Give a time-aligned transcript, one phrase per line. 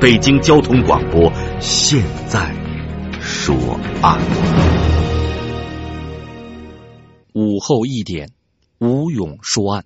[0.00, 2.54] 北京交通广播现在
[3.20, 3.54] 说
[4.00, 4.18] 案。
[7.34, 8.30] 午后一点，
[8.78, 9.84] 吴勇说案。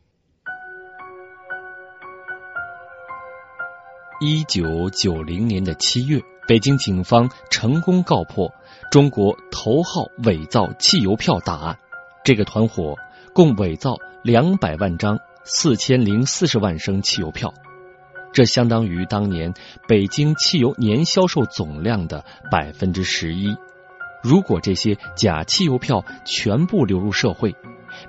[4.20, 8.54] 一九九零年的七月，北京警方成功告破
[8.92, 11.76] 中国头号伪造汽油票大案。
[12.22, 12.94] 这个团伙
[13.32, 17.52] 共伪造两百万张四千零四十万升汽油票。
[18.34, 19.54] 这相当于当年
[19.86, 23.56] 北京汽油年销售总量的百分之十一。
[24.24, 27.54] 如果这些假汽油票全部流入社会，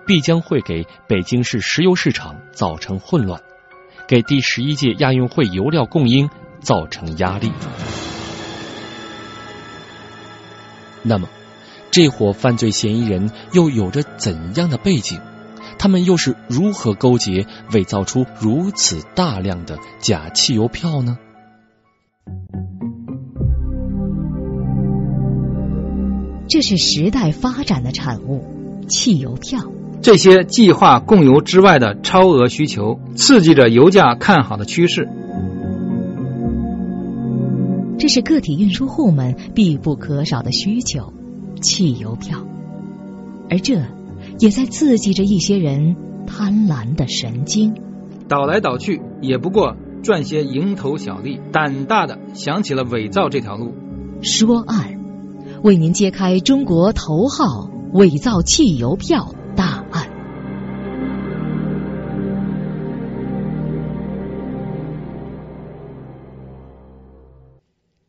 [0.07, 3.39] 必将会给北京市石油市场造成混乱，
[4.07, 6.27] 给第十一届亚运会油料供应
[6.59, 7.51] 造成压力。
[11.03, 11.29] 那么，
[11.91, 15.21] 这伙犯罪嫌疑人又有着怎样的背景？
[15.85, 21.19] 他们又是如何勾结伪造出如此大量的假汽油票呢？
[26.47, 28.43] 这是时代发展的产物，
[28.87, 29.59] 汽油票。
[30.01, 35.07] 这些计划供油之外的超额需求，刺激着油价看好的趋势。
[37.99, 41.13] 这是个体运输户们必不可少的需求，
[41.61, 42.43] 汽油票。
[43.51, 43.83] 而这。
[44.37, 45.95] 也在刺激着一些人
[46.27, 47.73] 贪婪的神经，
[48.27, 53.73] 倒来倒去也不过赚些蝇头小利，胆大的想起了伪造这条路。
[54.21, 54.99] 说案，
[55.63, 60.09] 为您揭开中国头号伪造汽油票大案。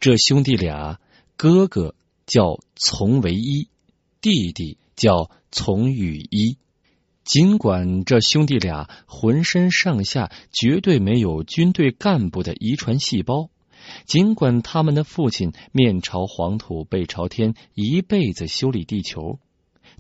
[0.00, 0.99] 这兄弟俩，
[1.37, 1.95] 哥哥
[2.27, 3.69] 叫丛唯一，
[4.21, 4.79] 弟弟。
[4.97, 6.57] 叫丛雨一，
[7.23, 13.51] 尽管这兄弟俩浑身上下绝对没有军队干部的遗传细胞，
[14.06, 19.39] 尽管他们的父亲面朝黄土背朝天，一辈子修理地球，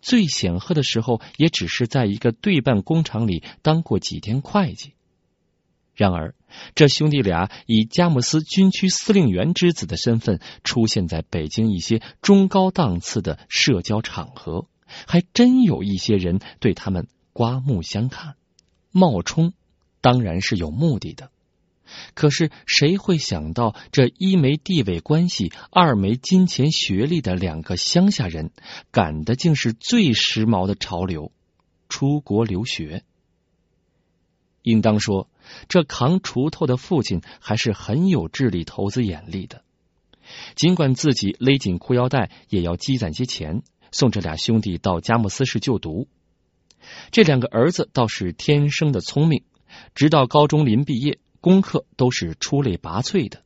[0.00, 4.94] 最显赫的时候也只是在一个对半工厂里当过几天会计。
[5.94, 6.34] 然而，
[6.74, 14.68] 这兄弟俩以佳木斯军区司令员之子的身份出现在北京一些中高档次的社交场合。
[15.06, 18.36] 还真有一些人对他们刮目相看，
[18.90, 19.52] 冒充
[20.00, 21.30] 当然是有目的的。
[22.14, 28.50] 可是谁会想到，这一没地位关系，二没金钱学历的两个乡下人，
[28.90, 31.30] 赶的竟是最时髦的潮流——
[31.88, 33.04] 出国留学。
[34.62, 35.28] 应当说，
[35.68, 39.62] 这扛锄头的父亲还是很有智力、投资眼力的。
[40.56, 43.62] 尽管自己勒紧裤腰带，也要积攒些钱。
[43.92, 46.08] 送这俩兄弟到佳木斯市就读，
[47.10, 49.44] 这两个儿子倒是天生的聪明，
[49.94, 53.42] 直到高中临毕业，功课都是出类拔萃的，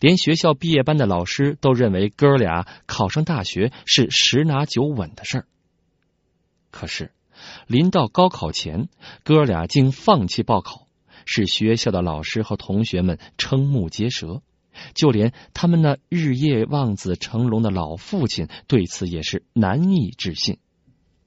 [0.00, 5.46] 连学校毕业班的老师都认为哥俩考上大学是十拿九稳的事儿。
[6.70, 7.12] 可是
[7.66, 8.88] 临到高考前，
[9.24, 10.86] 哥俩竟放弃报考，
[11.26, 14.42] 使学校的老师和同学们瞠目结舌。
[14.94, 20.58] 就连他们那日夜望子成龙的老父亲对此也是难以置信。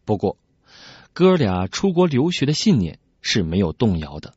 [0.05, 0.37] 不过，
[1.13, 4.33] 哥俩出国留学的信念是没有动摇的。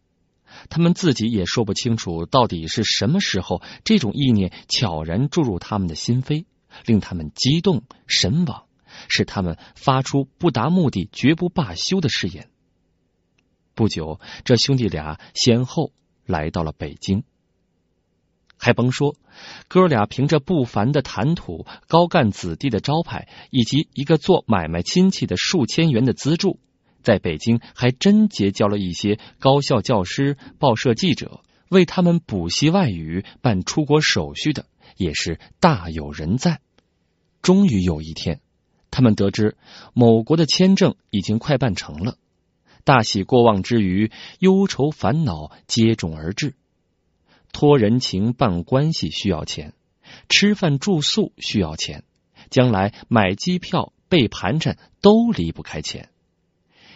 [0.71, 6.47] 他们自己也说不清楚到底是什么时候，这种意念悄然注入他们的心扉，
[6.87, 8.65] 令他们激动神往，
[9.09, 12.49] 使他们发出不达目的绝不罢休的誓言。
[13.75, 15.93] 不久，这兄弟俩先后
[16.27, 17.23] 来到了北京。
[18.58, 19.14] 还甭说，
[19.69, 26.58] 哥俩凭着不凡的谈吐、高干子弟的招牌，以及一个做买卖亲戚的数千元的资助，
[27.02, 34.66] 在北京还真结交了一些高校教师、报社记者，为他们补习外语、办出国手续的
[34.96, 36.61] 也是大有人在。
[37.40, 38.40] 终于有一天，
[38.90, 39.56] 他们得知
[39.94, 42.16] 某国的签证已经快办成了，
[42.82, 46.54] 大喜过望之余，忧愁烦恼接踵而至。
[47.53, 49.75] 托人情办关系需要钱，
[50.29, 52.05] 吃饭住宿需要钱，
[52.50, 56.11] 将来买机票备盘缠都离不开钱。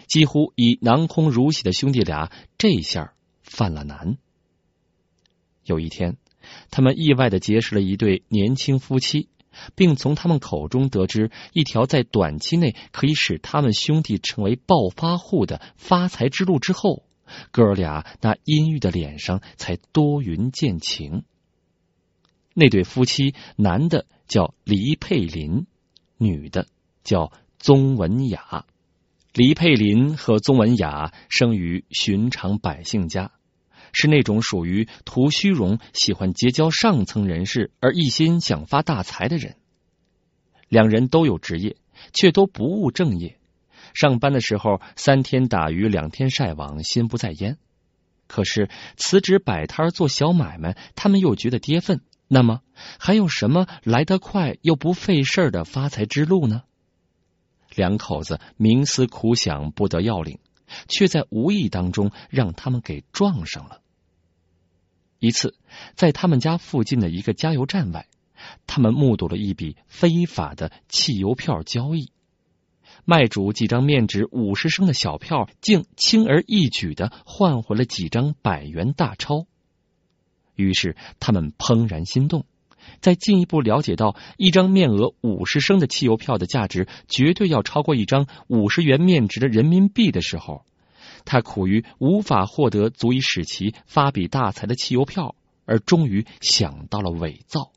[0.07, 4.17] 几乎以囊空如洗的兄弟俩，这下犯了难。
[5.65, 6.17] 有一天，
[6.71, 9.29] 他们意外的结识了一对年轻夫妻，
[9.75, 17.03] 并从他们口中得知一条在短期内可以使他们兄弟成为暴发户的发财之路之后，
[17.51, 21.23] 哥俩那阴郁的脸上才多云见晴。
[22.53, 25.65] 那对夫妻，男的叫黎佩林，
[26.17, 26.67] 女的
[27.03, 28.65] 叫宗文雅。
[29.33, 33.31] 黎佩林和宗文雅生于寻常百姓家，
[33.91, 39.55] 是那种属于图虚荣、喜欢结交上层人士而一心想发大财的人。
[40.69, 41.77] 两人都有职业，
[42.13, 43.39] 却都不务正业。
[43.93, 47.55] 上班的时候三天打鱼两天晒网，心不在焉；
[48.27, 52.01] 可是辞职摆摊做小买卖，他们又觉得跌份。
[52.27, 52.61] 那么
[52.97, 56.63] 还有什么来得快又不费事的发财之路呢？
[57.75, 60.39] 两口子冥思苦想，不得要领，
[60.87, 63.81] 却在无意当中让他们给撞上了。
[65.19, 65.55] 一次，
[65.95, 68.07] 在他们家附近的一个加油站外，
[68.67, 72.12] 他们目睹了一笔非法的汽油票交易。
[73.05, 79.45] 卖主几张面值五十升的小票，竟轻而易举的换回了几张百元大钞。
[80.55, 82.45] 于是他们怦然心动。
[82.99, 90.65] 在进一步了解到一张面额五十升的汽油票的价值绝对要超过一张五十元面值的人民币的时候，
[91.23, 95.35] 他苦于无法获得足以使其发笔大财的汽油票，
[95.65, 97.71] 而终于想到了伪造。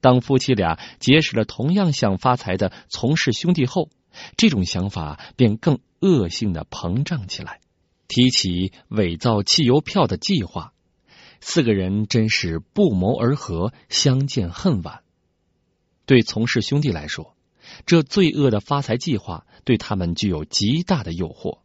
[0.00, 3.90] 当夫妻俩结识了同样想发财的从事兄弟后，
[4.36, 7.60] 这种想法便更恶性的膨胀起来，
[8.08, 10.72] 提起伪造汽油票的计划。
[11.40, 15.02] 四个人真是不谋而合，相见恨晚。
[16.06, 17.34] 对从事兄弟来说，
[17.84, 21.58] 这罪恶的发财计划对他们具有极大的诱惑。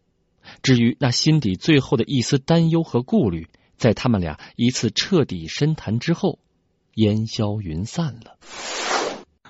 [0.63, 6.39] 至于那心底最后的一丝担忧和顾虑，在他们俩一次彻底深谈之后，
[6.95, 8.37] 烟消云散了。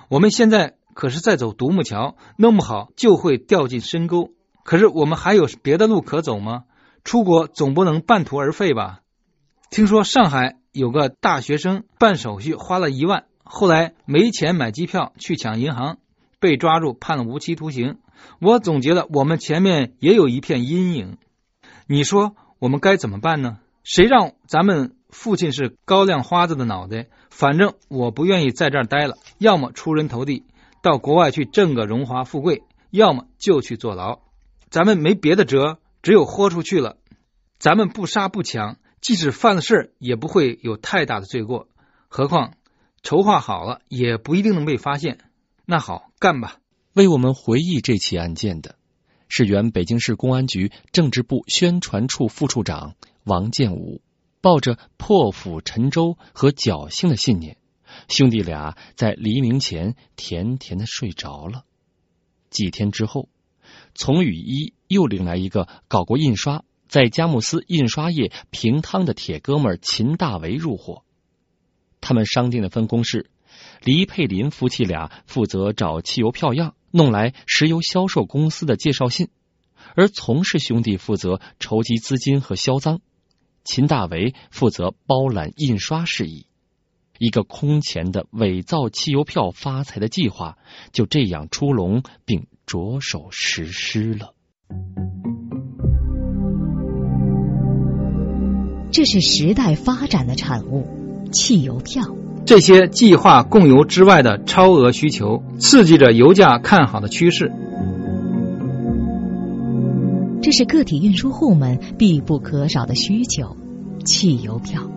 [0.08, 4.30] 我们现在可是在走独木桥，弄不好就会掉进深沟。
[4.62, 6.64] 可是我们还有别的路可走吗？
[7.02, 9.00] 出国总不能半途而废吧？
[9.70, 15.98] 听说上海有个大学生办手续花了一万，后来没钱买机票去抢银行，
[16.38, 17.98] 被抓住判了无期徒刑。
[18.40, 21.16] 我总觉得我们前面也有一片阴影。
[21.88, 23.58] 你说我们该怎么办呢？
[23.82, 27.06] 谁让咱们父亲是高粱花子的脑袋？
[27.30, 30.44] 反正我不愿意在这儿待了，要么出人头地，
[30.82, 34.18] 到国外去挣个荣华富贵，要么就去坐牢。
[34.68, 36.96] 咱们没别的辙，只有豁出去了。
[37.60, 38.78] 咱们不杀不抢。
[39.00, 41.66] 即使犯了事儿也不会有太大的罪过。
[42.06, 42.54] 何况
[43.02, 45.18] 筹划好了，也不一定能被发现。
[45.66, 46.58] 那好，干吧。
[46.92, 48.76] 为我们回忆这起案件的
[49.28, 52.94] 是原北京市公安局政治部宣传处副处长
[53.24, 54.00] 王建武。
[54.42, 57.56] 抱着破釜沉舟和侥幸的信念，
[58.08, 61.64] 兄弟俩在黎明前甜甜的睡着了。
[62.50, 63.30] 几天之后，
[63.94, 66.64] 丛雨一又领来一个搞过印刷。
[66.88, 71.04] 在佳木斯印刷业平汤的铁哥们秦大为入伙，
[72.02, 73.30] 他们商定的分工是：
[73.82, 79.28] 黎佩林夫妻俩负责找汽油票样，弄来石油销售公司的介绍信；
[79.94, 83.00] 而从事兄弟负责筹集资金和销赃，
[83.64, 86.46] 秦大为负责包揽印刷事宜。
[87.18, 90.58] 一个空前的伪造汽油票发财的计划
[90.92, 94.34] 就这样出笼，并着手实施了。
[98.90, 100.86] 这是时代发展的产物，
[101.32, 102.02] 汽油票。
[102.44, 107.52] 这些计划供油之外的超额需求，刺激着油价看好的趋势。
[110.42, 113.56] 这是个体运输户们必不可少的需求，
[114.04, 114.90] 汽油票。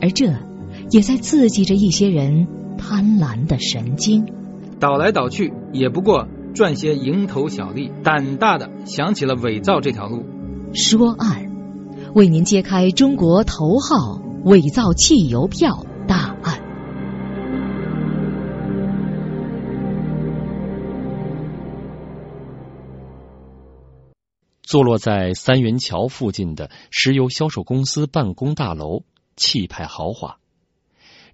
[0.00, 0.26] 而这
[0.90, 4.26] 也在刺激着一些人贪婪的神经。
[4.80, 10.24] 倒来倒去，也不过赚些蝇头小利，胆大的想起了伪造这条路。
[10.74, 11.46] 说案。
[12.12, 15.86] 为您揭开中国头号伪造汽油票
[24.70, 29.02] 坐落在三元桥附近的石油销售公司办公大楼，
[29.34, 30.38] 气派豪华。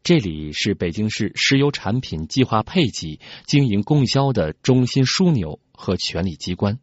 [0.02, 6.78] 这里是北京市石油产品计划配给、经营供销的中心枢纽和权力机关。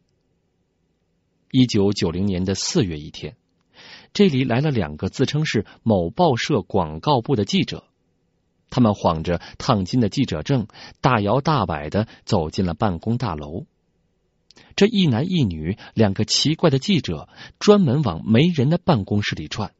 [1.50, 3.34] 一九九零年的四月一天。
[4.12, 7.82] 这里来了两个自称是某报社广告部的记者，
[8.70, 10.68] 他们晃着烫金的记者证，
[11.00, 13.66] 大摇大摆的走进了办公大楼。
[14.76, 17.28] 这一男一女两个奇怪的记者，
[17.58, 19.72] 专门往没人的办公室里转。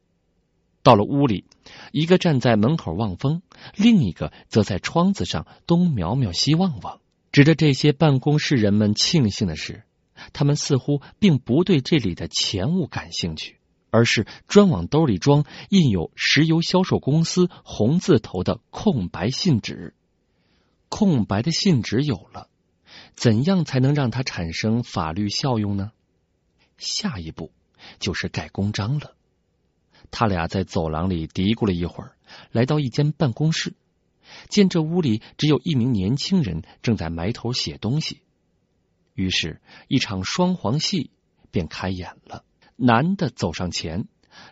[0.83, 1.45] 到了屋里，
[1.91, 3.41] 一个站在门口望风，
[3.75, 7.01] 另一个则在窗子上东瞄瞄西望望。
[7.31, 9.83] 值得这些办公室人们庆幸的是，
[10.31, 13.57] 他们似乎并不对这里的钱物感兴趣，
[13.89, 19.93] 而是专往兜里装印有石油销售公司红字头的空白信纸。
[20.87, 22.47] 空白的信纸有了，
[23.15, 25.91] 怎样才能让它产生法律效用呢？
[26.77, 27.51] 下一步
[27.99, 29.15] 就是盖公章了。
[30.11, 32.15] 他俩在走廊里嘀咕了一会儿，
[32.51, 33.73] 来到一间办公室。
[34.49, 38.21] 见这屋里只有一名年轻人正在埋头写东西，
[39.13, 41.11] 于是，一场双簧戏
[41.51, 42.43] 便开演了。
[42.75, 44.07] 男的走上前，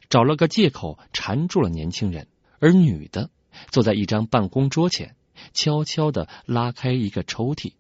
[0.09, 2.27] 找了个借口缠住了年轻人，
[2.59, 3.29] 而女的
[3.69, 5.15] 坐在一张办公桌前，
[5.53, 7.73] 悄悄的拉开一个抽屉，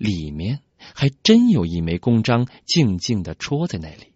[0.00, 0.60] 里面
[0.94, 4.12] 还真有一枚公章静静的戳在那里。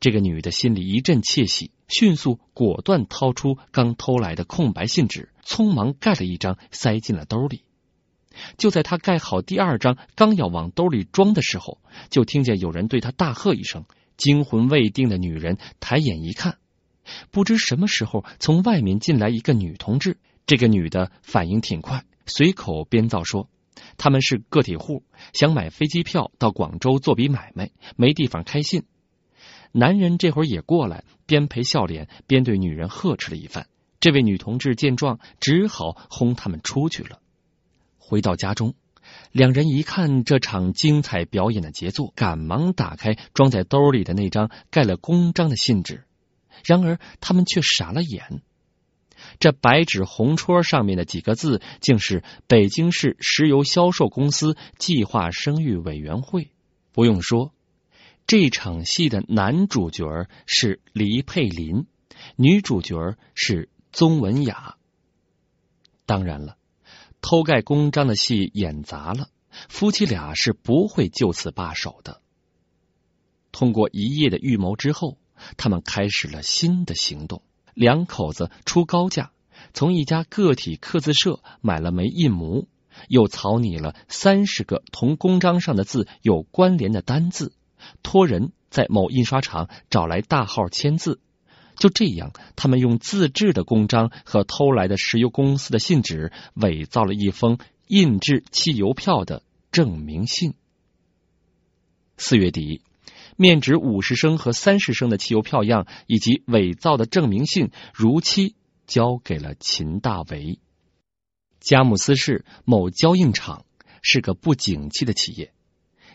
[0.00, 1.70] 这个女的心里一阵窃喜。
[1.88, 7.62] 迅速果断掏出刚偷来的空白信纸，匆忙盖了一张，塞进了兜里。
[8.58, 11.78] 就在她盖好第二张，刚要往兜里装的时候，
[12.10, 13.86] 就听见有人对她大喝一声。
[14.18, 16.58] 惊魂未定的女人抬眼一看，
[17.30, 20.18] 不知什么时候从外面进来一个女同志。
[20.44, 23.48] 这个女的反应挺快，随口编造说
[23.96, 28.84] ：“他们是个体户，想买飞机票到广州做笔买卖，没地方开信。”
[29.72, 33.66] 男人这会儿也过来，边陪笑脸边对女人呵斥了一番。
[34.00, 37.20] 这位女同志见状，只好轰他们出去了。
[37.98, 38.74] 回到家中，
[39.30, 46.04] 两人一看这场精彩表演的杰作，赶忙打开装在兜里的那张盖了公章的信纸。
[46.64, 48.40] 然而他们却傻了眼，
[49.38, 56.50] 这白纸红戳上面的几个字，竟是北京市石油销售公司计划生育委员会。
[56.92, 57.52] 不用说。
[58.26, 60.04] 这场戏的男主角
[60.44, 61.86] 是黎佩林，
[62.36, 64.76] 女主角是宗文雅。
[66.04, 66.58] 当然了，
[67.22, 69.30] 偷盖公章的戏演砸了，
[69.70, 72.20] 夫妻俩是不会就此罢手的。
[73.50, 75.16] 通过一夜的预谋之后，
[75.56, 77.40] 他们开始了新的行动。
[77.78, 79.30] 两口子出高价，
[79.72, 82.66] 从一家个体刻字社买了枚印模，
[83.06, 87.52] 又草拟了三十个同公章上的字有关联的单字。
[88.02, 91.20] 托人在某印刷厂找来大号签字，
[91.76, 100.54] 就这样，他们用自制的公章和偷来的石油公司的信纸，伪造了一封印制汽油票的证明信。
[102.16, 102.82] 四月底，
[103.40, 108.56] 面值五十升和三十升的汽油票样以及伪造的证明信如期
[108.88, 110.58] 交给了秦大为。
[111.60, 113.64] 佳木斯市某胶印厂
[114.02, 115.52] 是个不景气的企业，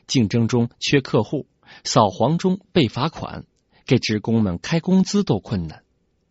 [0.05, 1.47] 竞争中缺客户。
[1.85, 3.45] 扫黄中被罚款，
[3.85, 5.81] 给职工们开工资都困难，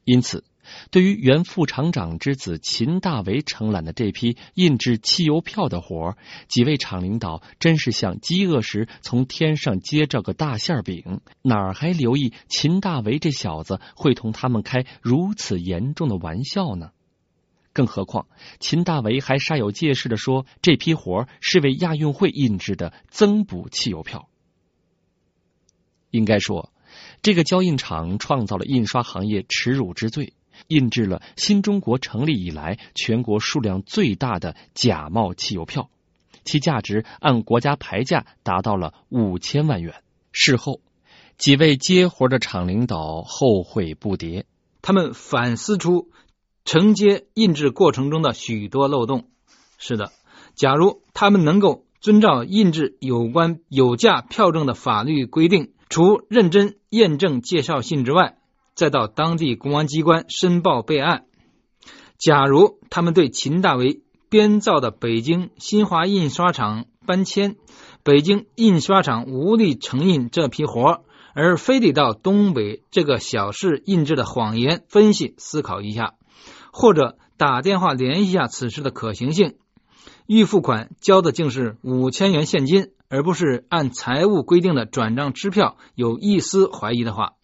[0.05, 0.45] 因此，
[0.91, 6.17] 对于原副厂长之子秦大为承揽的这批印制汽油票的活儿
[6.49, 16.91] 几位厂领导真是像饥饿时从天上接着个大馅饼，哪儿还留意秦大为这小子会同他们开如此严重的玩笑呢？
[17.75, 18.26] 更何况，
[18.61, 24.29] 秦大为还煞有介事的说，这批活儿是为亚运会印制的增补汽油票。
[26.11, 26.71] 应该说，
[27.23, 30.35] 这个胶印厂创造了印刷行业耻辱之最，
[30.69, 35.91] 印制了新中国成立以来全国数量最大的假冒汽油票，
[36.45, 39.95] 其价值按国家牌价达到了五千万元。
[40.33, 40.81] 事后，
[41.39, 44.45] 几位接活的厂领导后悔不迭，
[44.81, 46.11] 他们反思出
[46.65, 49.29] 承接印制过程中的许多漏洞。
[49.79, 50.13] 是的，
[50.55, 55.73] 假如他们能够遵照印制有关有价票证的法律规定。
[55.89, 58.39] 除认真验证介绍信之外，
[58.75, 61.25] 再到当地公安机关申报备案。
[62.19, 67.57] 假如他们对秦大为编造的北京新华印刷厂搬迁、
[68.02, 76.14] 北京印刷厂无力承印这批活而非得到东北这个小市印制的谎言分析思考一下，
[76.73, 79.57] 或者打电话联系一下此事的可行性，
[80.26, 82.91] 预付款交的竟是五千元现金。
[83.14, 87.35] 而不是按财务规定的转账支票，有一丝怀疑的话，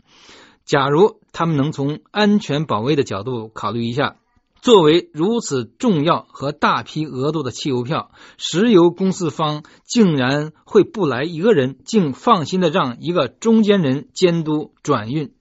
[0.69, 4.17] 假如他们能从安全保卫的角度考虑一下，
[4.61, 15.33] 作为如此重要和大批额度的汽油票，石油公司方竟然会不来一个人，竟放心的让一个中间人监督转运。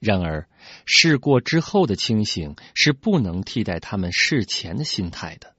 [0.00, 0.48] 然而，
[0.84, 5.54] 事过之后的清醒是不能替代他们事前的心态的，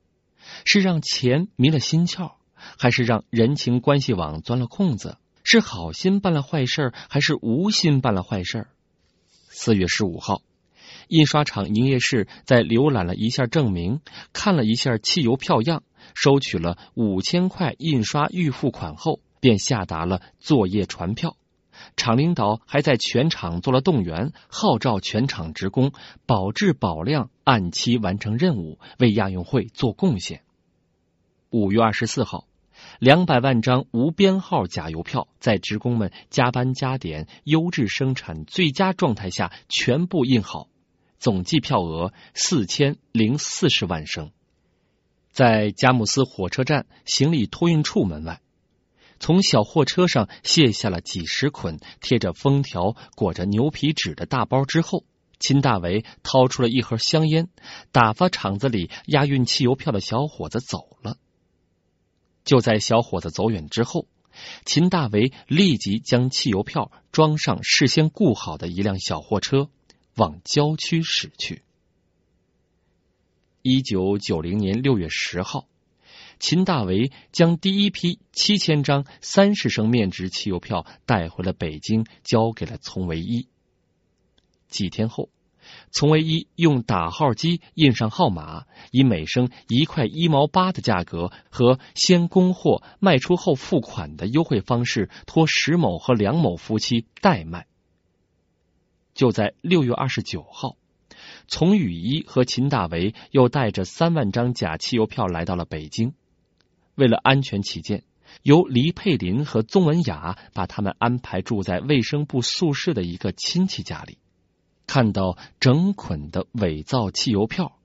[0.66, 2.34] 是让钱迷了心窍。
[2.78, 5.16] 还是让人情关系网钻了空子？
[5.44, 8.68] 是好心办了坏事，还是无心办了坏事？
[9.54, 10.42] 四月十五号，
[11.10, 14.00] 印刷厂营业室在浏览了一下证明，
[14.32, 15.84] 看了一下汽油票样，
[16.16, 21.36] 收取了五千块印刷预付款后，便下达了作业传票。
[21.98, 25.92] 厂领导还在全厂做了动员，号召全厂职工
[26.26, 30.44] 保质保量，按期完成任务，为亚运会做贡献。
[31.50, 32.46] 五月二十四号。
[33.02, 40.68] 两百万张无编号假邮票在职工们加班加点、优质生产最佳状态下全部印好，
[41.18, 44.30] 总计票额四千零四十万升。
[45.32, 48.40] 在佳木斯火车站行李托运处门外，
[49.20, 55.06] 从小货车上卸下了几十捆贴着封条、裹着牛皮纸的大包之后，
[55.40, 57.50] 秦大为掏出了一盒香烟，
[57.92, 61.18] 打发厂子里押运汽油票的小伙子走了。
[62.44, 64.08] 就在小伙子走远之后，
[64.66, 69.70] 秦大为立即将汽油票装上事先雇好的一辆小货车，
[70.16, 71.64] 往郊区驶去。
[73.62, 75.68] 一九九零年六月十号，
[76.40, 83.48] 秦大为将第一批七千张三十升面值汽油票带回了北京，交给了丛维一。
[84.68, 85.30] 几天后。
[85.92, 97.68] 从唯一用打号机印上号码，以每升一块一毛八的价格和先供货卖出后付款的优惠方式，托石某和梁某夫妻代卖。
[99.14, 100.78] 就在六月二十九号，
[101.48, 106.14] 从雨一和秦大为又带着三万张假汽油票来到了北京。
[106.96, 108.04] 为了安全起见，
[108.44, 114.18] 由黎佩林和宗文雅把他们安排住在卫生部宿舍的一个亲戚家里。
[114.94, 117.78] 看到整捆的伪造汽油票，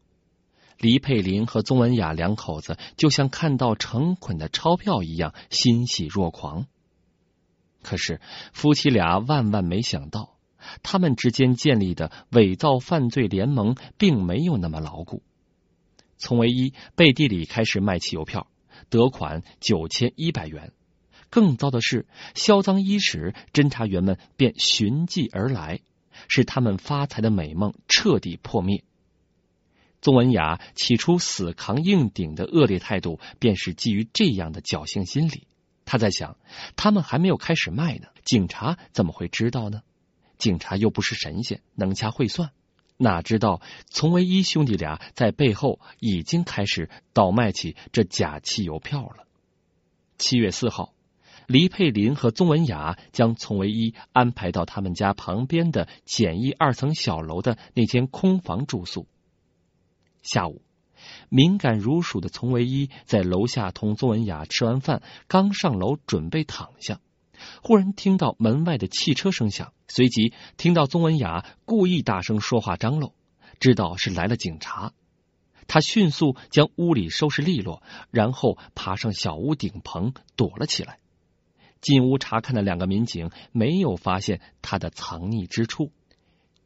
[0.76, 6.66] 黎佩林和宗文雅两口子就像看到成捆的钞票一样欣喜若狂。
[7.84, 8.20] 可是
[8.52, 10.36] 夫妻俩万万没想到，
[10.82, 15.22] 他们之间建立的伪造犯罪联盟并没有那么牢固。
[16.16, 18.48] 从唯一背地里开始卖汽油票，
[18.90, 20.72] 得款九千一百元。
[21.30, 25.78] 更糟的是，销赃伊始，侦查员们便寻迹而来。
[26.28, 28.82] 使他们发财的美梦彻底破灭。
[30.00, 35.46] 宗文雅起初死扛硬顶的恶劣态度，便是基于这样的侥幸心理。
[35.84, 36.36] 他在想，
[36.76, 39.82] 他们还没有开始卖呢，警察怎么会知道呢？
[40.38, 42.50] 警察又不是神仙，能掐会算，
[42.96, 49.26] 哪知道从唯一兄弟俩在背后已经开始倒卖起这假汽油票了。
[50.18, 50.95] 七月四号。
[51.46, 59.06] 黎佩林和宗文雅将丛唯一安排到他们家旁边的简易二层小楼的那间空房住宿。
[60.22, 60.62] 下午，
[61.28, 67.00] 敏感如鼠的丛唯一在楼下同宗文雅吃完饭，刚上楼准备躺下，
[67.62, 73.14] 忽然听到门外的汽车声响，随即听到宗文雅故意大声说话张罗，
[73.60, 74.92] 知道是来了警察。
[75.68, 80.98] 他迅速将屋里收拾利落，然后爬上小屋顶棚躲了起来。
[81.86, 85.92] 进屋查看的两个民警没有发现他的藏匿之处。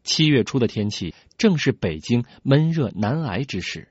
[0.02, 3.88] 七月初的天气正是北京闷热难挨之时，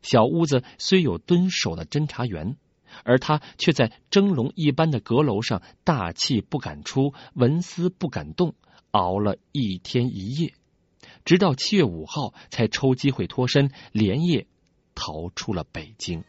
[0.00, 2.56] 小屋子虽有蹲守的侦查员，
[3.04, 8.54] 而他却在蒸笼一般的阁楼上大气不敢出，纹丝不敢动，
[8.90, 10.54] 熬了一天一夜，
[11.26, 14.46] 直到七月五号才抽机会脱身，连夜
[14.94, 16.24] 逃出了北京。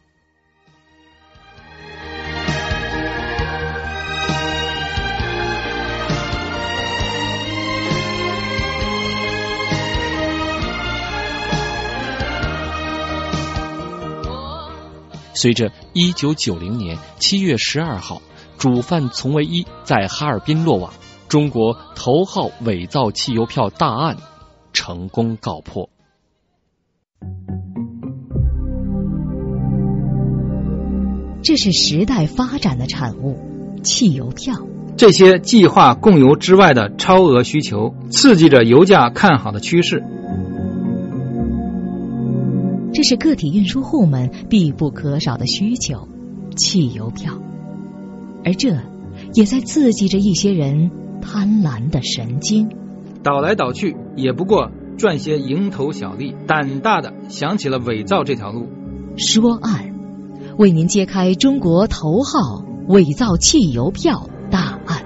[15.35, 18.21] 随着一九九零年七月十二号
[18.57, 20.93] 主犯丛维一在哈尔滨落网，
[21.27, 24.15] 中国头号伪造汽油票大案
[24.71, 25.89] 成功告破。
[31.43, 33.37] 这是时代发展的产物，
[33.83, 34.55] 汽油票。
[34.97, 40.01] 这些计划供油之外的超额需求，刺激着油价看好的趋势。
[42.95, 46.07] 这是个体运输户们必不可少的需求，
[46.55, 47.33] 汽油票，
[48.45, 48.69] 而这
[49.33, 50.89] 也在刺激着一些人
[51.21, 52.69] 贪婪的神经。
[53.21, 58.69] 倒来倒去也不过赚些蝇头小利，胆大的想起了伪造这条路。
[59.17, 59.93] 说案，
[60.57, 65.04] 为您揭开中国头号伪造汽油票大案。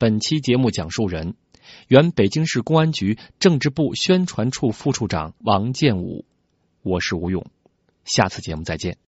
[0.00, 1.34] 本期节目讲述人，
[1.86, 6.24] 原北京市公安局政治部宣传处副处长王建武。
[6.80, 7.44] 我是吴勇，
[8.06, 8.96] 下次节目再见。